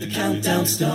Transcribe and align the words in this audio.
The 0.00 0.06
countdown 0.06 0.64
starts. 0.64 0.88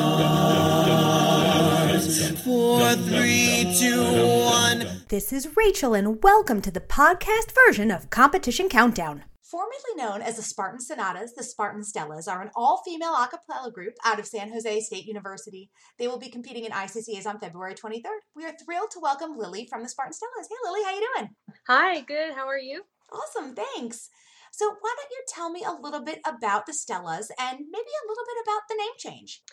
Four, 2.41 2.95
three, 2.95 3.71
two, 3.79 4.01
one. 4.01 5.03
This 5.09 5.31
is 5.31 5.55
Rachel, 5.55 5.93
and 5.93 6.23
welcome 6.23 6.59
to 6.63 6.71
the 6.71 6.81
podcast 6.81 7.53
version 7.67 7.91
of 7.91 8.09
Competition 8.09 8.67
Countdown. 8.67 9.25
Formerly 9.43 9.93
known 9.95 10.23
as 10.23 10.37
the 10.37 10.41
Spartan 10.41 10.79
Sonatas, 10.79 11.35
the 11.35 11.43
Spartan 11.43 11.83
Stellas 11.83 12.27
are 12.27 12.41
an 12.41 12.49
all 12.55 12.81
female 12.83 13.13
a 13.13 13.27
cappella 13.27 13.71
group 13.71 13.93
out 14.03 14.19
of 14.19 14.25
San 14.25 14.51
Jose 14.51 14.81
State 14.81 15.05
University. 15.05 15.69
They 15.99 16.07
will 16.07 16.17
be 16.17 16.29
competing 16.29 16.65
in 16.65 16.71
ICCAs 16.71 17.27
on 17.27 17.37
February 17.39 17.75
23rd. 17.75 18.21
We 18.35 18.43
are 18.45 18.57
thrilled 18.65 18.89
to 18.93 18.99
welcome 18.99 19.37
Lily 19.37 19.67
from 19.69 19.83
the 19.83 19.89
Spartan 19.89 20.13
Stellas. 20.13 20.47
Hey, 20.49 20.55
Lily, 20.63 20.83
how 20.83 20.95
you 20.95 21.07
doing? 21.15 21.29
Hi, 21.67 22.01
good. 22.01 22.33
How 22.33 22.47
are 22.47 22.57
you? 22.57 22.81
Awesome, 23.11 23.53
thanks. 23.53 24.09
So, 24.57 24.69
why 24.79 24.95
don't 24.95 25.11
you 25.11 25.21
tell 25.27 25.49
me 25.49 25.65
a 25.65 25.81
little 25.81 25.99
bit 25.99 26.21
about 26.25 26.65
the 26.65 26.71
Stellas 26.71 27.29
and 27.37 27.59
maybe 27.59 27.91
a 27.91 28.07
little 28.07 28.23
bit 28.25 28.41
about 28.45 28.61
the 28.69 28.75
name 28.75 28.93
change? 28.97 29.43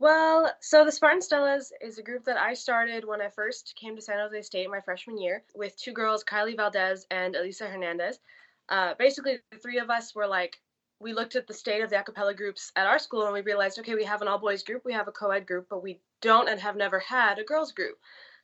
Well, 0.00 0.52
so 0.60 0.84
the 0.84 0.90
Spartan 0.90 1.20
Stellas 1.20 1.70
is 1.80 1.98
a 1.98 2.02
group 2.02 2.24
that 2.24 2.36
I 2.36 2.54
started 2.54 3.04
when 3.04 3.22
I 3.22 3.28
first 3.28 3.76
came 3.80 3.94
to 3.94 4.02
San 4.02 4.18
Jose 4.18 4.42
State 4.42 4.68
my 4.68 4.80
freshman 4.80 5.16
year 5.16 5.44
with 5.54 5.76
two 5.76 5.92
girls, 5.92 6.24
Kylie 6.24 6.56
Valdez 6.56 7.06
and 7.12 7.36
Elisa 7.36 7.68
Hernandez. 7.68 8.18
Uh, 8.68 8.94
basically, 8.98 9.38
the 9.52 9.58
three 9.58 9.78
of 9.78 9.90
us 9.90 10.12
were 10.12 10.26
like, 10.26 10.60
we 10.98 11.12
looked 11.12 11.36
at 11.36 11.46
the 11.46 11.54
state 11.54 11.80
of 11.80 11.90
the 11.90 12.00
a 12.00 12.02
cappella 12.02 12.34
groups 12.34 12.72
at 12.74 12.88
our 12.88 12.98
school 12.98 13.26
and 13.26 13.34
we 13.34 13.42
realized, 13.42 13.78
okay, 13.78 13.94
we 13.94 14.02
have 14.02 14.22
an 14.22 14.28
all 14.28 14.40
boys 14.40 14.64
group, 14.64 14.84
we 14.84 14.92
have 14.92 15.06
a 15.06 15.12
co 15.12 15.30
ed 15.30 15.46
group, 15.46 15.68
but 15.70 15.84
we 15.84 16.00
don't 16.20 16.48
and 16.48 16.58
have 16.58 16.74
never 16.74 16.98
had 16.98 17.38
a 17.38 17.44
girls 17.44 17.70
group. 17.70 17.96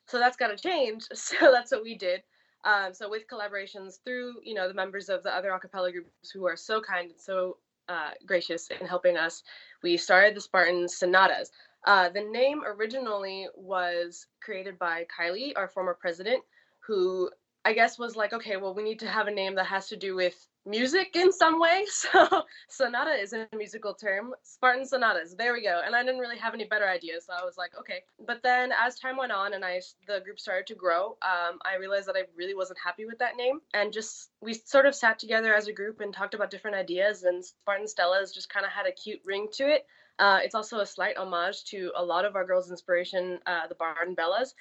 So 0.07 0.21
that's 0.21 0.37
got 0.37 0.57
to 0.57 0.57
change. 0.57 1.07
So 1.15 1.51
that's 1.51 1.73
what 1.73 1.83
we 1.83 1.99
did. 1.99 2.23
Um, 2.65 2.95
so 2.95 3.11
with 3.11 3.29
collaborations 3.29 3.99
through, 4.05 4.35
you 4.43 4.55
know, 4.55 4.69
the 4.69 4.75
members 4.75 5.09
of 5.09 5.23
the 5.23 5.35
other 5.35 5.53
a 5.53 5.61
cappella 5.61 5.93
groups 5.93 6.31
who 6.33 6.47
are 6.47 6.57
so 6.57 6.81
kind 6.81 7.11
and 7.11 7.21
so 7.21 7.59
uh, 7.89 8.11
gracious 8.27 8.69
in 8.69 8.87
helping 8.87 9.17
us, 9.17 9.43
we 9.83 9.97
started 9.97 10.35
the 10.35 10.41
Spartan 10.41 10.89
Sonatas. 10.89 11.51
Uh, 11.87 12.09
the 12.09 12.23
name 12.23 12.63
originally 12.67 13.49
was 13.55 14.27
created 14.43 14.79
by 14.79 15.07
Kylie, 15.19 15.53
our 15.57 15.69
former 15.69 15.95
president, 15.95 16.43
who 16.87 17.31
I 17.65 17.75
guess 17.75 17.99
was 17.99 18.17
like, 18.17 18.33
okay, 18.33 18.57
well, 18.57 18.75
we 18.75 18.83
need 18.83 19.01
to 19.01 19.09
have 19.09 19.27
a 19.27 19.35
name 19.35 19.55
that 19.57 19.67
has 19.67 19.89
to 19.89 19.97
do 19.97 20.15
with 20.15 20.35
music 20.67 21.15
in 21.15 21.33
some 21.33 21.61
way. 21.61 21.85
So 21.95 22.43
sonata 22.69 23.13
is 23.13 23.33
a 23.33 23.49
musical 23.57 23.95
term. 23.95 24.35
Spartan 24.43 24.85
sonatas. 24.87 25.35
There 25.37 25.53
we 25.53 25.63
go. 25.63 25.81
And 25.85 25.95
I 25.95 26.03
didn't 26.03 26.21
really 26.21 26.39
have 26.39 26.55
any 26.55 26.65
better 26.65 26.89
ideas, 26.89 27.27
so 27.27 27.33
I 27.33 27.45
was 27.45 27.57
like, 27.57 27.73
okay. 27.79 28.03
But 28.27 28.43
then 28.43 28.73
as 28.73 28.99
time 28.99 29.17
went 29.17 29.33
on 29.33 29.55
and 29.55 29.65
I 29.65 29.81
the 30.07 30.21
group 30.21 30.39
started 30.39 30.67
to 30.69 30.75
grow, 30.75 31.17
um, 31.23 31.59
I 31.65 31.77
realized 31.79 32.09
that 32.09 32.17
I 32.17 32.25
really 32.37 32.55
wasn't 32.55 32.79
happy 32.85 33.05
with 33.07 33.19
that 33.19 33.37
name, 33.37 33.61
and 33.73 33.93
just 33.93 34.31
we 34.41 34.55
sort 34.55 34.87
of 34.87 34.95
sat 34.95 35.19
together 35.19 35.55
as 35.55 35.67
a 35.69 35.73
group 35.73 36.01
and 36.01 36.13
talked 36.13 36.35
about 36.35 36.51
different 36.51 36.77
ideas. 36.77 37.23
And 37.23 37.45
Spartan 37.45 37.87
Stellas 37.87 38.35
just 38.35 38.49
kind 38.49 38.67
of 38.67 38.73
had 38.73 38.87
a 38.87 38.93
cute 38.93 39.21
ring 39.25 39.49
to 39.55 39.69
it. 39.69 39.87
Uh, 40.19 40.39
it's 40.43 40.55
also 40.55 40.79
a 40.79 40.87
slight 40.87 41.17
homage 41.17 41.65
to 41.65 41.91
a 41.97 42.05
lot 42.05 42.25
of 42.25 42.37
our 42.37 42.45
girls' 42.45 42.71
inspiration, 42.71 43.41
uh, 43.47 43.67
the 43.67 43.75
Barden 43.75 44.15
Bellas. 44.15 44.55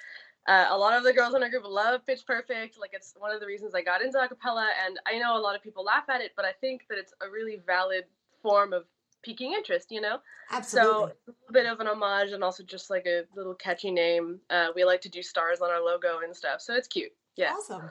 Uh, 0.46 0.66
a 0.70 0.76
lot 0.76 0.96
of 0.96 1.04
the 1.04 1.12
girls 1.12 1.34
in 1.34 1.42
our 1.42 1.48
group 1.48 1.64
love 1.66 2.04
Pitch 2.06 2.26
Perfect. 2.26 2.78
Like 2.78 2.90
it's 2.92 3.14
one 3.18 3.30
of 3.30 3.40
the 3.40 3.46
reasons 3.46 3.74
I 3.74 3.82
got 3.82 4.02
into 4.02 4.18
acapella, 4.18 4.68
and 4.86 4.98
I 5.06 5.18
know 5.18 5.36
a 5.36 5.40
lot 5.40 5.56
of 5.56 5.62
people 5.62 5.84
laugh 5.84 6.08
at 6.08 6.20
it, 6.20 6.32
but 6.36 6.44
I 6.44 6.52
think 6.60 6.82
that 6.88 6.98
it's 6.98 7.14
a 7.22 7.30
really 7.30 7.60
valid 7.66 8.04
form 8.42 8.72
of 8.72 8.84
piquing 9.22 9.52
interest. 9.52 9.90
You 9.90 10.02
know, 10.02 10.18
Absolutely. 10.50 10.90
so 10.90 11.04
a 11.04 11.30
little 11.30 11.52
bit 11.52 11.66
of 11.66 11.80
an 11.80 11.88
homage 11.88 12.32
and 12.32 12.44
also 12.44 12.62
just 12.62 12.90
like 12.90 13.06
a 13.06 13.24
little 13.34 13.54
catchy 13.54 13.90
name. 13.90 14.40
Uh, 14.50 14.68
we 14.74 14.84
like 14.84 15.00
to 15.02 15.08
do 15.08 15.22
stars 15.22 15.60
on 15.60 15.70
our 15.70 15.82
logo 15.82 16.20
and 16.22 16.36
stuff, 16.36 16.60
so 16.60 16.74
it's 16.74 16.88
cute. 16.88 17.12
Yeah. 17.36 17.52
Awesome. 17.52 17.82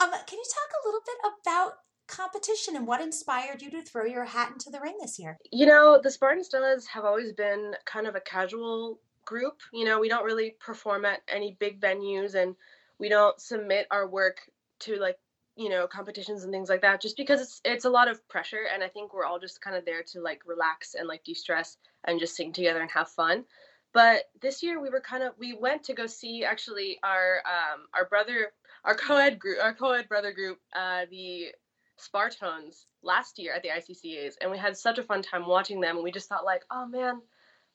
Um, 0.00 0.10
can 0.10 0.38
you 0.38 0.44
talk 0.44 0.70
a 0.82 0.86
little 0.86 1.00
bit 1.06 1.16
about 1.42 1.74
competition 2.06 2.76
and 2.76 2.86
what 2.86 3.00
inspired 3.00 3.62
you 3.62 3.70
to 3.70 3.82
throw 3.82 4.04
your 4.04 4.24
hat 4.24 4.50
into 4.52 4.70
the 4.70 4.80
ring 4.80 4.96
this 5.00 5.18
year? 5.18 5.38
You 5.52 5.66
know, 5.66 6.00
the 6.02 6.10
Spartan 6.10 6.42
Stellas 6.42 6.86
have 6.88 7.04
always 7.04 7.32
been 7.32 7.74
kind 7.84 8.06
of 8.06 8.14
a 8.14 8.20
casual 8.20 8.98
group. 9.24 9.60
You 9.72 9.84
know, 9.84 10.00
we 10.00 10.08
don't 10.08 10.24
really 10.24 10.54
perform 10.60 11.04
at 11.04 11.20
any 11.28 11.56
big 11.58 11.80
venues 11.80 12.34
and 12.34 12.54
we 12.98 13.08
don't 13.08 13.40
submit 13.40 13.86
our 13.90 14.06
work 14.06 14.38
to 14.80 14.96
like, 14.96 15.18
you 15.56 15.68
know, 15.68 15.86
competitions 15.86 16.42
and 16.42 16.52
things 16.52 16.68
like 16.68 16.82
that 16.82 17.00
just 17.00 17.16
because 17.16 17.40
it's 17.40 17.60
it's 17.64 17.84
a 17.84 17.90
lot 17.90 18.08
of 18.08 18.26
pressure 18.28 18.64
and 18.72 18.82
I 18.82 18.88
think 18.88 19.14
we're 19.14 19.24
all 19.24 19.38
just 19.38 19.60
kind 19.60 19.76
of 19.76 19.84
there 19.84 20.02
to 20.12 20.20
like 20.20 20.42
relax 20.46 20.94
and 20.94 21.06
like 21.08 21.24
de-stress 21.24 21.76
and 22.04 22.20
just 22.20 22.36
sing 22.36 22.52
together 22.52 22.80
and 22.80 22.90
have 22.90 23.08
fun. 23.08 23.44
But 23.92 24.24
this 24.42 24.62
year 24.62 24.80
we 24.80 24.90
were 24.90 25.00
kind 25.00 25.22
of 25.22 25.34
we 25.38 25.54
went 25.54 25.84
to 25.84 25.94
go 25.94 26.06
see 26.06 26.44
actually 26.44 26.98
our 27.02 27.42
um 27.46 27.86
our 27.94 28.06
brother 28.06 28.52
our 28.84 28.94
co-ed 29.06 29.38
group 29.38 29.58
our 29.62 29.74
co-ed 29.74 30.08
brother 30.08 30.32
group 30.32 30.58
uh 30.74 31.02
the 31.10 31.52
Spartones 31.98 32.86
last 33.02 33.38
year 33.38 33.54
at 33.54 33.62
the 33.62 33.68
ICCAs 33.68 34.34
and 34.40 34.50
we 34.50 34.58
had 34.58 34.76
such 34.76 34.98
a 34.98 35.02
fun 35.02 35.22
time 35.22 35.46
watching 35.46 35.80
them 35.80 35.96
and 35.96 36.04
we 36.04 36.10
just 36.10 36.28
thought 36.28 36.44
like, 36.44 36.62
oh 36.70 36.86
man, 36.86 37.20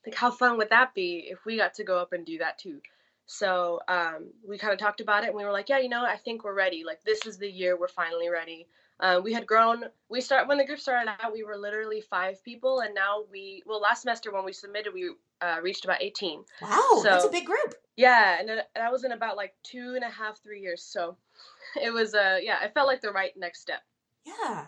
like 0.05 0.15
how 0.15 0.31
fun 0.31 0.57
would 0.57 0.69
that 0.69 0.93
be 0.93 1.27
if 1.29 1.45
we 1.45 1.57
got 1.57 1.73
to 1.75 1.83
go 1.83 1.97
up 1.99 2.13
and 2.13 2.25
do 2.25 2.37
that 2.39 2.57
too? 2.59 2.79
So 3.25 3.79
um, 3.87 4.31
we 4.47 4.57
kind 4.57 4.73
of 4.73 4.79
talked 4.79 5.01
about 5.01 5.23
it 5.23 5.27
and 5.27 5.35
we 5.35 5.43
were 5.43 5.51
like 5.51 5.69
yeah 5.69 5.77
you 5.77 5.89
know 5.89 6.03
i 6.03 6.17
think 6.17 6.43
we're 6.43 6.53
ready. 6.55 6.83
Like 6.85 7.03
this 7.03 7.25
is 7.25 7.37
the 7.37 7.49
year 7.49 7.77
we're 7.79 7.87
finally 7.87 8.29
ready. 8.29 8.67
Uh, 9.01 9.21
we 9.23 9.31
had 9.31 9.45
grown 9.47 9.85
we 10.09 10.19
start 10.19 10.47
when 10.47 10.57
the 10.57 10.65
group 10.65 10.79
started 10.79 11.09
out 11.21 11.31
we 11.31 11.43
were 11.43 11.55
literally 11.57 12.01
five 12.01 12.43
people 12.43 12.81
and 12.81 12.93
now 12.93 13.23
we 13.31 13.63
well 13.65 13.79
last 13.79 14.01
semester 14.01 14.29
when 14.31 14.43
we 14.43 14.51
submitted 14.51 14.93
we 14.93 15.11
uh, 15.41 15.57
reached 15.61 15.85
about 15.85 16.01
18 16.01 16.43
Wow, 16.61 16.89
So- 16.95 17.03
that's 17.03 17.23
a 17.25 17.29
big 17.29 17.45
group. 17.45 17.75
yeah 17.95 18.37
and 18.39 18.49
that 18.49 18.91
was 18.91 19.03
in 19.05 19.13
about 19.13 19.37
like 19.37 19.53
two 19.63 19.93
and 19.95 20.03
a 20.03 20.09
half 20.09 20.41
three 20.43 20.59
years. 20.61 20.83
So 20.83 21.15
it 21.81 21.91
was 21.93 22.13
uh 22.15 22.39
yeah 22.41 22.63
it 22.63 22.73
felt 22.73 22.87
like 22.87 22.99
the 23.01 23.11
right 23.11 23.31
next 23.37 23.61
step. 23.61 23.81
Yeah. 24.25 24.65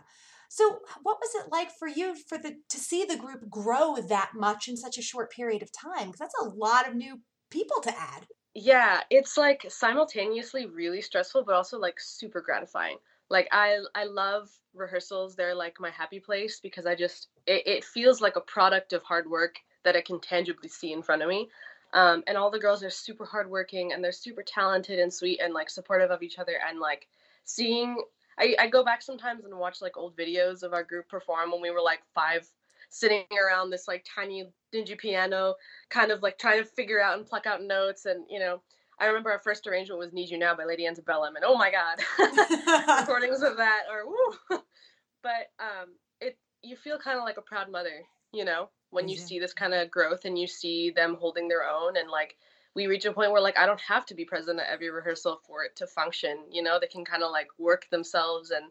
So, 0.54 0.80
what 1.02 1.18
was 1.22 1.34
it 1.34 1.50
like 1.50 1.72
for 1.72 1.88
you 1.88 2.14
for 2.14 2.38
the 2.38 2.58
to 2.68 2.78
see 2.78 3.06
the 3.06 3.16
group 3.16 3.50
grow 3.50 3.96
that 4.10 4.32
much 4.36 4.68
in 4.68 4.76
such 4.76 4.98
a 4.98 5.02
short 5.02 5.32
period 5.32 5.64
of 5.64 5.72
time? 5.72 6.08
Because 6.08 6.20
that's 6.20 6.42
a 6.42 6.50
lot 6.50 6.90
of 6.90 6.94
new 6.94 7.22
people 7.50 7.80
to 7.84 7.98
add. 7.98 8.28
Yeah, 8.54 9.00
it's 9.10 9.38
like 9.38 9.66
simultaneously 9.70 10.66
really 10.66 11.00
stressful, 11.02 11.46
but 11.46 11.56
also 11.56 11.80
like 11.80 12.02
super 12.02 12.42
gratifying. 12.42 12.98
Like 13.30 13.48
I 13.54 13.78
I 13.96 14.04
love 14.04 14.50
rehearsals. 14.74 15.38
They're 15.38 15.56
like 15.56 15.80
my 15.80 15.90
happy 15.90 16.20
place 16.20 16.60
because 16.60 16.86
I 16.86 16.96
just 16.96 17.30
it, 17.48 17.66
it 17.66 17.86
feels 17.86 18.20
like 18.20 18.36
a 18.36 18.42
product 18.42 18.92
of 18.92 19.04
hard 19.04 19.30
work 19.30 19.56
that 19.86 19.96
I 19.96 20.02
can 20.02 20.20
tangibly 20.20 20.68
see 20.68 20.92
in 20.92 21.02
front 21.02 21.22
of 21.22 21.30
me. 21.30 21.50
Um, 21.94 22.26
and 22.28 22.38
all 22.38 22.52
the 22.52 22.60
girls 22.60 22.84
are 22.84 22.90
super 22.90 23.24
hardworking 23.24 23.94
and 23.94 24.04
they're 24.04 24.12
super 24.12 24.44
talented 24.44 25.00
and 25.00 25.14
sweet 25.14 25.40
and 25.42 25.54
like 25.54 25.70
supportive 25.70 26.12
of 26.12 26.22
each 26.22 26.40
other 26.40 26.60
and 26.68 26.78
like 26.78 27.08
seeing 27.46 27.96
I, 28.42 28.56
I 28.60 28.68
go 28.68 28.84
back 28.84 29.02
sometimes 29.02 29.46
and 29.46 29.58
watch 29.58 29.82
like 29.82 29.98
old 29.98 30.18
videos 30.18 30.64
of 30.64 30.74
our 30.74 30.84
group 30.84 31.08
perform 31.08 31.52
when 31.52 31.62
we 31.62 31.70
were 31.72 31.82
like 31.82 32.02
five 32.16 32.50
sitting 32.90 33.24
around 33.32 33.70
this 33.70 33.88
like 33.88 34.06
tiny 34.16 34.48
dingy 34.72 34.96
piano 34.96 35.56
kind 35.90 36.12
of 36.12 36.22
like 36.22 36.38
trying 36.38 36.60
to 36.62 36.66
figure 36.66 37.02
out 37.02 37.18
and 37.18 37.26
pluck 37.28 37.46
out 37.46 37.64
notes 37.64 38.06
and 38.06 38.26
you 38.30 38.40
know 38.40 38.62
i 39.00 39.06
remember 39.06 39.32
our 39.32 39.40
first 39.40 39.66
arrangement 39.68 40.00
was 40.00 40.12
need 40.12 40.30
you 40.30 40.38
now 40.38 40.54
by 40.56 40.66
lady 40.66 40.86
antebellum 40.86 41.36
and 41.38 41.46
oh 41.46 41.58
my 41.58 41.72
god 41.72 42.00
recordings 43.00 43.42
of 43.44 43.58
that 43.58 43.84
or 43.90 44.08
woo. 44.08 44.60
but 45.24 45.52
um 45.60 45.96
it 46.20 46.38
you 46.64 46.76
feel 46.76 46.98
kind 46.98 47.18
of 47.18 47.24
like 47.24 47.38
a 47.38 47.42
proud 47.42 47.72
mother 47.72 48.04
you 48.34 48.44
know 48.44 48.70
when 48.90 49.08
you 49.08 49.16
Mhm. 49.16 49.28
see 49.28 49.40
this 49.40 49.54
kind 49.54 49.74
of 49.74 49.90
growth 49.90 50.26
and 50.26 50.38
you 50.38 50.48
see 50.48 50.90
them 50.92 51.16
holding 51.16 51.48
their 51.48 51.64
own 51.70 51.96
and 51.96 52.10
like 52.10 52.36
we 52.76 52.88
reach 52.88 53.06
a 53.06 53.14
point 53.14 53.32
where 53.32 53.42
like 53.42 53.58
i 53.58 53.66
don't 53.66 53.82
have 53.82 54.06
to 54.06 54.16
be 54.16 54.26
present 54.26 54.60
at 54.60 54.68
every 54.68 54.90
rehearsal 54.90 55.42
for 55.46 55.64
it 55.64 55.76
to 55.76 55.88
function 55.88 56.38
you 56.50 56.64
know? 56.64 56.80
They 56.80 56.88
can 56.88 57.06
kind 57.06 57.24
of 57.24 57.32
like 57.32 57.48
work 57.58 57.88
themselves 57.90 58.52
and 58.52 58.66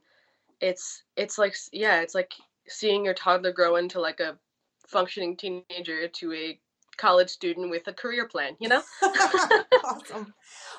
it's 0.61 1.03
it's 1.17 1.39
like 1.39 1.57
yeah 1.73 2.01
it's 2.01 2.15
like 2.15 2.35
seeing 2.69 3.05
your 3.05 3.15
toddler 3.15 3.53
grow 3.53 3.77
into 3.77 4.01
like 4.01 4.21
a 4.21 4.39
functioning 4.87 5.37
teenager 5.37 6.09
to 6.09 6.33
a 6.33 6.61
college 7.01 7.31
student 7.31 7.71
with 7.71 7.87
a 7.87 7.93
career 7.93 8.29
plan 8.29 8.55
you 8.61 8.69
know 8.69 8.83
awesome. 9.85 10.35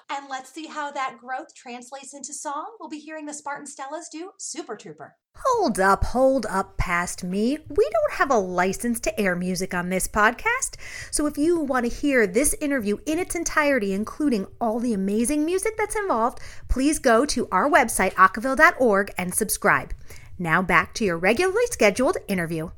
And 0.10 0.26
let's 0.30 0.52
see 0.52 0.68
how 0.68 0.92
that 0.92 1.18
growth 1.20 1.54
translates 1.56 2.14
into 2.14 2.34
song. 2.34 2.76
We'll 2.80 2.90
be 2.90 3.00
hearing 3.00 3.26
the 3.26 3.34
Spartan 3.34 3.66
Stellas 3.66 4.10
do 4.12 4.32
Super 4.38 4.76
Trooper. 4.76 5.16
Hold 5.38 5.80
up, 5.80 6.04
hold 6.04 6.46
up 6.48 6.78
past 6.78 7.24
me. 7.24 7.58
We 7.70 7.90
don't 7.90 8.14
have 8.14 8.32
a 8.32 8.38
license 8.38 9.00
to 9.02 9.20
air 9.20 9.36
music 9.36 9.74
on 9.74 9.90
this 9.90 10.08
podcast. 10.08 10.76
So 11.12 11.26
if 11.26 11.38
you 11.38 11.60
want 11.62 11.86
to 11.86 11.96
hear 11.96 12.28
this 12.28 12.54
interview 12.60 12.98
in 13.06 13.20
its 13.20 13.36
entirety, 13.36 13.94
including 13.94 14.48
all 14.60 14.80
the 14.80 14.94
amazing 14.94 15.46
music 15.46 15.78
that's 15.78 15.96
involved, 15.96 16.40
please 16.68 17.00
go 17.00 17.26
to 17.28 17.48
our 17.52 17.70
website, 17.70 18.14
acaville.org, 18.16 19.12
and 19.18 19.34
subscribe. 19.34 19.94
Now 20.38 20.62
back 20.62 20.94
to 20.96 21.06
your 21.06 21.18
regularly 21.18 21.66
scheduled 21.68 22.18
interview. 22.28 22.72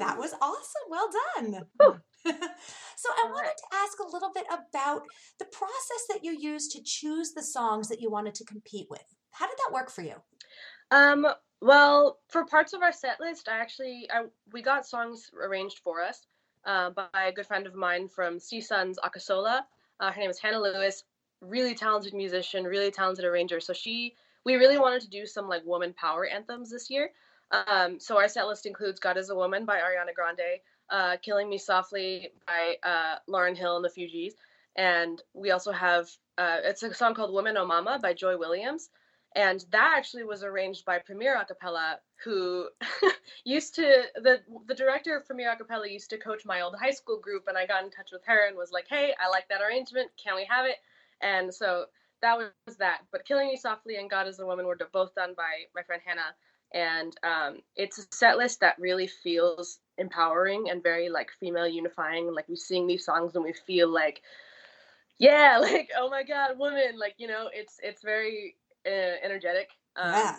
That 0.00 0.18
was 0.18 0.32
awesome. 0.40 0.88
Well 0.88 1.08
done. 1.36 1.52
so 2.24 3.08
I 3.10 3.28
wanted 3.30 3.54
to 3.56 3.76
ask 3.76 3.98
a 4.00 4.10
little 4.10 4.32
bit 4.34 4.46
about 4.46 5.02
the 5.38 5.44
process 5.44 6.06
that 6.08 6.24
you 6.24 6.32
used 6.32 6.72
to 6.72 6.82
choose 6.82 7.32
the 7.32 7.42
songs 7.42 7.88
that 7.88 8.00
you 8.00 8.10
wanted 8.10 8.34
to 8.36 8.44
compete 8.44 8.86
with. 8.88 9.04
How 9.30 9.46
did 9.46 9.58
that 9.58 9.74
work 9.74 9.90
for 9.90 10.00
you? 10.00 10.14
Um, 10.90 11.26
well, 11.60 12.18
for 12.28 12.46
parts 12.46 12.72
of 12.72 12.80
our 12.80 12.92
set 12.92 13.20
list, 13.20 13.48
I 13.48 13.58
actually 13.58 14.08
I, 14.10 14.24
we 14.52 14.62
got 14.62 14.86
songs 14.86 15.30
arranged 15.38 15.80
for 15.84 16.02
us 16.02 16.26
uh, 16.64 16.90
by 16.90 17.26
a 17.26 17.32
good 17.32 17.46
friend 17.46 17.66
of 17.66 17.74
mine 17.74 18.08
from 18.08 18.38
CSUN's 18.38 18.98
Akasola. 19.04 19.60
Uh, 20.00 20.10
her 20.10 20.20
name 20.20 20.30
is 20.30 20.38
Hannah 20.38 20.60
Lewis. 20.60 21.04
Really 21.42 21.74
talented 21.74 22.14
musician, 22.14 22.64
really 22.64 22.90
talented 22.90 23.26
arranger. 23.26 23.60
So 23.60 23.74
she, 23.74 24.14
we 24.46 24.54
really 24.54 24.78
wanted 24.78 25.02
to 25.02 25.10
do 25.10 25.26
some 25.26 25.46
like 25.46 25.64
woman 25.66 25.92
power 25.92 26.26
anthems 26.26 26.70
this 26.70 26.88
year. 26.88 27.10
Um, 27.52 27.98
so 27.98 28.18
our 28.18 28.28
set 28.28 28.46
list 28.46 28.66
includes 28.66 29.00
"God 29.00 29.16
Is 29.16 29.30
a 29.30 29.34
Woman" 29.34 29.64
by 29.64 29.78
Ariana 29.78 30.14
Grande, 30.14 30.60
uh, 30.90 31.16
"Killing 31.22 31.48
Me 31.48 31.58
Softly" 31.58 32.30
by 32.46 32.76
uh, 32.88 33.16
Lauryn 33.28 33.56
Hill 33.56 33.76
and 33.76 33.84
the 33.84 33.88
Fugees, 33.88 34.34
and 34.76 35.20
we 35.34 35.50
also 35.50 35.72
have 35.72 36.08
uh, 36.38 36.58
it's 36.64 36.82
a 36.82 36.94
song 36.94 37.14
called 37.14 37.32
"Woman 37.32 37.56
O 37.56 37.66
Mama" 37.66 37.98
by 38.00 38.14
Joy 38.14 38.36
Williams, 38.38 38.90
and 39.34 39.64
that 39.72 39.94
actually 39.96 40.24
was 40.24 40.44
arranged 40.44 40.84
by 40.84 40.98
Premier 41.00 41.36
Acapella, 41.36 41.96
who 42.24 42.68
used 43.44 43.74
to 43.76 44.04
the 44.16 44.40
the 44.66 44.74
director 44.74 45.16
of 45.16 45.26
Premier 45.26 45.54
Acapella 45.54 45.90
used 45.90 46.10
to 46.10 46.18
coach 46.18 46.44
my 46.44 46.60
old 46.60 46.76
high 46.76 46.92
school 46.92 47.18
group, 47.18 47.44
and 47.48 47.58
I 47.58 47.66
got 47.66 47.82
in 47.84 47.90
touch 47.90 48.10
with 48.12 48.22
her 48.26 48.46
and 48.46 48.56
was 48.56 48.70
like, 48.72 48.86
"Hey, 48.88 49.12
I 49.18 49.28
like 49.28 49.48
that 49.48 49.62
arrangement. 49.62 50.10
Can 50.22 50.36
we 50.36 50.44
have 50.44 50.66
it?" 50.66 50.76
And 51.20 51.52
so 51.52 51.86
that 52.22 52.38
was 52.38 52.76
that. 52.78 53.00
But 53.10 53.24
"Killing 53.24 53.48
Me 53.48 53.56
Softly" 53.56 53.96
and 53.96 54.08
"God 54.08 54.28
Is 54.28 54.38
a 54.38 54.46
Woman" 54.46 54.66
were 54.66 54.78
both 54.92 55.14
done 55.16 55.34
by 55.36 55.64
my 55.74 55.82
friend 55.82 56.02
Hannah, 56.04 56.34
and 56.72 57.14
um, 57.22 57.58
it's 57.76 57.98
a 57.98 58.02
set 58.12 58.38
list 58.38 58.60
that 58.60 58.78
really 58.78 59.06
feels 59.06 59.78
empowering 59.98 60.70
and 60.70 60.82
very 60.82 61.08
like 61.08 61.30
female 61.38 61.66
unifying. 61.68 62.32
Like 62.32 62.48
we 62.48 62.56
sing 62.56 62.86
these 62.86 63.04
songs 63.04 63.34
and 63.34 63.44
we 63.44 63.52
feel 63.52 63.88
like, 63.88 64.22
yeah, 65.18 65.58
like 65.62 65.90
oh 65.96 66.08
my 66.10 66.22
god, 66.22 66.58
woman, 66.58 66.98
like 66.98 67.14
you 67.18 67.28
know, 67.28 67.48
it's 67.52 67.76
it's 67.82 68.02
very 68.02 68.56
uh, 68.86 69.16
energetic. 69.22 69.68
Um, 69.96 70.12
yeah. 70.12 70.36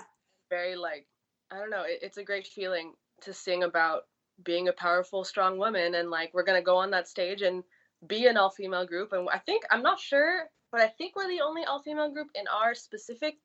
Very 0.49 0.75
like 0.75 1.05
I 1.51 1.57
don't 1.57 1.69
know. 1.69 1.83
It, 1.83 1.99
it's 2.01 2.17
a 2.17 2.23
great 2.23 2.47
feeling 2.47 2.93
to 3.21 3.33
sing 3.33 3.63
about 3.63 4.03
being 4.43 4.67
a 4.69 4.73
powerful, 4.73 5.23
strong 5.23 5.57
woman, 5.57 5.95
and 5.95 6.09
like 6.09 6.33
we're 6.33 6.43
gonna 6.43 6.61
go 6.61 6.77
on 6.77 6.91
that 6.91 7.07
stage 7.07 7.41
and 7.41 7.63
be 8.07 8.25
an 8.25 8.37
all-female 8.37 8.87
group. 8.87 9.13
And 9.13 9.29
I 9.29 9.37
think 9.37 9.63
I'm 9.69 9.83
not 9.83 9.99
sure, 9.99 10.45
but 10.71 10.81
I 10.81 10.87
think 10.87 11.15
we're 11.15 11.27
the 11.27 11.41
only 11.41 11.63
all-female 11.65 12.11
group 12.11 12.29
in 12.33 12.45
our 12.47 12.73
specific 12.73 13.35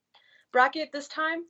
bracket 0.52 0.92
this 0.92 1.08
time. 1.08 1.42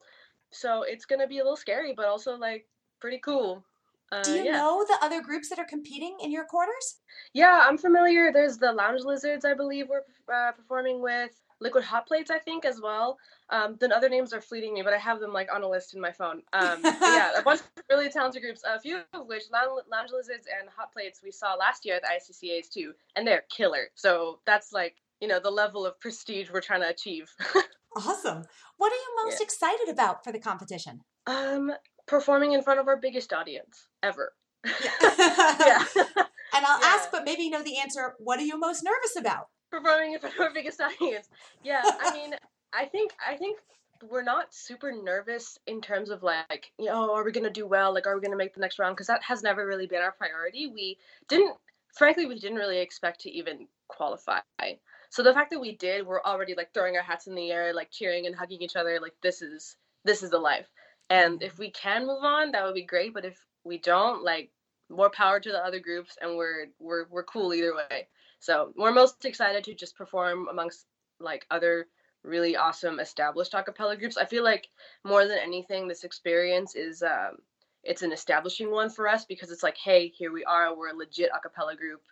So 0.56 0.82
it's 0.82 1.04
gonna 1.04 1.26
be 1.26 1.38
a 1.38 1.42
little 1.42 1.56
scary, 1.56 1.92
but 1.94 2.06
also 2.06 2.36
like 2.36 2.66
pretty 3.00 3.18
cool. 3.18 3.64
Uh, 4.12 4.22
Do 4.22 4.32
you 4.32 4.44
yeah. 4.44 4.52
know 4.52 4.84
the 4.86 5.04
other 5.04 5.20
groups 5.20 5.48
that 5.48 5.58
are 5.58 5.64
competing 5.64 6.16
in 6.22 6.30
your 6.30 6.44
quarters? 6.44 7.00
Yeah, 7.32 7.64
I'm 7.64 7.76
familiar. 7.76 8.32
There's 8.32 8.56
the 8.56 8.72
Lounge 8.72 9.02
Lizards, 9.02 9.44
I 9.44 9.54
believe, 9.54 9.88
we're 9.88 10.02
uh, 10.32 10.52
performing 10.52 11.02
with. 11.02 11.30
Liquid 11.60 11.84
Hot 11.84 12.06
Plates, 12.06 12.30
I 12.30 12.38
think, 12.38 12.64
as 12.64 12.80
well. 12.82 13.18
Um, 13.48 13.76
the 13.80 13.94
other 13.96 14.08
names 14.08 14.32
are 14.32 14.40
fleeting 14.40 14.74
me, 14.74 14.82
but 14.82 14.92
I 14.92 14.98
have 14.98 15.20
them 15.20 15.32
like 15.32 15.48
on 15.52 15.62
a 15.62 15.68
list 15.68 15.94
in 15.94 16.00
my 16.00 16.12
phone. 16.12 16.42
Um, 16.52 16.80
yeah, 16.84 17.32
a 17.38 17.42
bunch 17.42 17.60
of 17.60 17.66
really 17.90 18.10
talented 18.10 18.42
groups. 18.42 18.62
A 18.66 18.78
few 18.78 19.00
of 19.14 19.26
which 19.26 19.44
Lounge 19.50 20.10
Lizards 20.12 20.46
and 20.60 20.68
Hot 20.76 20.92
Plates 20.92 21.20
we 21.24 21.30
saw 21.30 21.54
last 21.54 21.84
year 21.84 21.96
at 21.96 22.02
the 22.02 22.08
ICCAs 22.08 22.68
too, 22.68 22.92
and 23.14 23.26
they're 23.26 23.44
killer. 23.48 23.88
So 23.94 24.40
that's 24.44 24.72
like 24.72 24.96
you 25.20 25.28
know 25.28 25.40
the 25.40 25.50
level 25.50 25.86
of 25.86 25.98
prestige 25.98 26.50
we're 26.50 26.60
trying 26.60 26.82
to 26.82 26.88
achieve. 26.90 27.32
awesome. 27.96 28.44
What 28.76 28.92
are 28.92 28.96
you 28.96 29.24
most 29.24 29.40
yeah. 29.40 29.44
excited 29.44 29.88
about 29.88 30.22
for 30.24 30.32
the 30.32 30.38
competition? 30.38 31.00
Um, 31.26 31.72
performing 32.06 32.52
in 32.52 32.62
front 32.62 32.80
of 32.80 32.88
our 32.88 32.96
biggest 32.96 33.32
audience 33.32 33.88
ever. 34.02 34.32
Yeah. 34.64 34.70
yeah. 35.02 35.84
and 35.96 36.64
I'll 36.66 36.80
yeah. 36.80 36.96
ask, 36.96 37.10
but 37.10 37.24
maybe 37.24 37.42
you 37.42 37.50
know 37.50 37.62
the 37.62 37.78
answer. 37.78 38.14
What 38.18 38.38
are 38.38 38.44
you 38.44 38.58
most 38.58 38.82
nervous 38.84 39.16
about? 39.18 39.46
performing 39.70 40.14
in 40.14 40.20
front 40.20 40.34
of 40.34 40.40
our 40.40 40.52
biggest 40.52 40.80
audience. 40.80 41.28
Yeah, 41.62 41.82
I 41.84 42.12
mean, 42.12 42.34
I 42.72 42.84
think 42.86 43.12
I 43.26 43.36
think 43.36 43.58
we're 44.10 44.22
not 44.22 44.54
super 44.54 44.92
nervous 44.92 45.58
in 45.66 45.80
terms 45.80 46.10
of 46.10 46.22
like, 46.22 46.72
you 46.78 46.86
know, 46.86 47.14
are 47.14 47.24
we 47.24 47.32
gonna 47.32 47.50
do 47.50 47.66
well? 47.66 47.94
Like, 47.94 48.06
are 48.06 48.14
we 48.14 48.22
gonna 48.22 48.36
make 48.36 48.54
the 48.54 48.60
next 48.60 48.78
round? 48.78 48.96
Because 48.96 49.06
that 49.06 49.22
has 49.22 49.42
never 49.42 49.66
really 49.66 49.86
been 49.86 50.02
our 50.02 50.12
priority. 50.12 50.66
We 50.66 50.98
didn't, 51.28 51.56
frankly, 51.94 52.26
we 52.26 52.38
didn't 52.38 52.58
really 52.58 52.78
expect 52.78 53.20
to 53.22 53.30
even 53.30 53.66
qualify. 53.88 54.40
So 55.10 55.22
the 55.22 55.32
fact 55.34 55.50
that 55.50 55.60
we 55.60 55.76
did, 55.76 56.06
we're 56.06 56.22
already 56.22 56.54
like 56.54 56.72
throwing 56.72 56.96
our 56.96 57.02
hats 57.02 57.26
in 57.26 57.34
the 57.34 57.50
air, 57.50 57.74
like 57.74 57.90
cheering 57.90 58.26
and 58.26 58.34
hugging 58.34 58.62
each 58.62 58.76
other. 58.76 58.98
Like 59.00 59.14
this 59.22 59.42
is 59.42 59.76
this 60.04 60.22
is 60.22 60.30
the 60.30 60.38
life. 60.38 60.68
And 61.10 61.42
if 61.42 61.58
we 61.58 61.70
can 61.70 62.06
move 62.06 62.24
on, 62.24 62.52
that 62.52 62.64
would 62.64 62.74
be 62.74 62.84
great. 62.84 63.14
But 63.14 63.24
if 63.24 63.38
we 63.64 63.78
don't, 63.78 64.24
like 64.24 64.50
more 64.88 65.10
power 65.10 65.40
to 65.40 65.50
the 65.50 65.64
other 65.64 65.80
groups, 65.80 66.16
and 66.20 66.36
we're 66.36 66.66
we're 66.78 67.06
we're 67.10 67.24
cool 67.24 67.54
either 67.54 67.74
way. 67.74 68.08
So 68.38 68.72
we're 68.76 68.92
most 68.92 69.24
excited 69.24 69.64
to 69.64 69.74
just 69.74 69.96
perform 69.96 70.48
amongst 70.48 70.86
like 71.20 71.46
other 71.50 71.86
really 72.22 72.56
awesome 72.56 73.00
established 73.00 73.52
acapella 73.52 73.98
groups. 73.98 74.16
I 74.16 74.24
feel 74.24 74.44
like 74.44 74.68
more 75.04 75.26
than 75.26 75.38
anything, 75.38 75.88
this 75.88 76.04
experience 76.04 76.74
is 76.74 77.02
um, 77.02 77.36
it's 77.82 78.02
an 78.02 78.12
establishing 78.12 78.70
one 78.70 78.90
for 78.90 79.08
us 79.08 79.24
because 79.24 79.50
it's 79.50 79.62
like, 79.62 79.76
hey, 79.78 80.08
here 80.08 80.32
we 80.32 80.44
are, 80.44 80.76
we're 80.76 80.90
a 80.90 80.96
legit 80.96 81.30
acapella 81.30 81.76
group. 81.76 82.02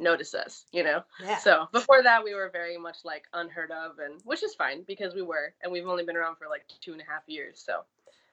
Notice 0.00 0.34
us, 0.34 0.64
you 0.72 0.82
know. 0.82 1.02
Yeah. 1.22 1.38
So 1.38 1.66
before 1.72 2.02
that, 2.02 2.24
we 2.24 2.34
were 2.34 2.50
very 2.52 2.78
much 2.78 2.98
like 3.04 3.24
unheard 3.32 3.70
of, 3.70 3.98
and 3.98 4.20
which 4.24 4.42
is 4.42 4.54
fine 4.54 4.82
because 4.86 5.14
we 5.14 5.22
were, 5.22 5.54
and 5.62 5.70
we've 5.70 5.86
only 5.86 6.04
been 6.04 6.16
around 6.16 6.36
for 6.36 6.48
like 6.48 6.64
two 6.80 6.92
and 6.92 7.00
a 7.00 7.04
half 7.04 7.22
years. 7.26 7.62
So 7.64 7.84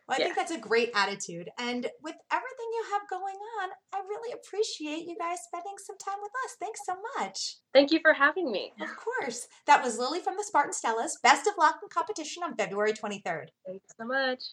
well, 0.08 0.16
I 0.16 0.19
yeah. 0.19 0.25
think 0.25 0.38
that's 0.38 0.52
a 0.52 0.58
great 0.58 0.92
attitude. 0.96 1.50
And 1.60 1.86
with 2.02 2.16
everything 2.31 2.68
you 2.72 2.86
have 2.94 3.10
going 3.10 3.36
on, 3.62 3.69
I 3.94 4.00
really 4.08 4.31
appreciate 4.31 5.06
you 5.06 5.18
guys 5.18 5.40
spending 5.44 5.75
some 5.78 5.98
time 5.98 6.19
with 6.22 6.31
us. 6.46 6.56
Thanks 6.60 6.80
so 6.86 6.96
much. 7.18 7.58
Thank 7.74 7.92
you 7.92 8.00
for 8.00 8.14
having 8.14 8.50
me. 8.50 8.72
Of 8.80 8.96
course. 8.96 9.48
That 9.66 9.84
was 9.84 10.00
Lily 10.00 10.22
from 10.22 10.36
the 10.38 10.46
Spartan 10.46 10.72
Stellas. 10.72 11.22
Best 11.22 11.46
of 11.46 11.56
luck 11.58 11.80
in 11.84 11.90
competition 11.90 12.44
on 12.44 12.56
February 12.56 12.94
23rd. 12.94 13.48
Thanks 13.66 13.94
so 14.00 14.06
much. 14.06 14.44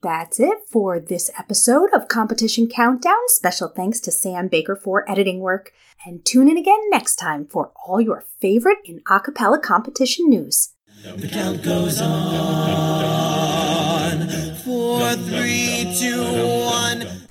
That's 0.00 0.38
it 0.38 0.58
for 0.70 1.00
this 1.00 1.28
episode 1.36 1.90
of 1.92 2.06
Competition 2.06 2.68
Countdown. 2.68 3.18
Special 3.26 3.66
thanks 3.66 3.98
to 4.00 4.12
Sam 4.12 4.46
Baker 4.46 4.76
for 4.76 5.10
editing 5.10 5.40
work. 5.40 5.72
And 6.06 6.24
tune 6.24 6.48
in 6.48 6.56
again 6.56 6.78
next 6.88 7.16
time 7.16 7.44
for 7.44 7.72
all 7.84 8.00
your 8.00 8.24
favorite 8.40 8.78
in 8.84 9.00
acapella 9.00 9.60
competition 9.60 10.28
news. 10.30 10.74
The 11.02 11.26
count 11.26 11.64
goes 11.64 12.00
on. 12.00 13.08
Four, 14.64 15.14
three, 15.14 15.92
two, 15.98 16.22
one. 16.22 17.27